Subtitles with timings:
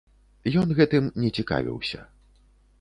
[0.61, 1.99] Ён гэтым не цікавіўся.